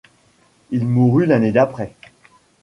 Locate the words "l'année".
1.27-1.51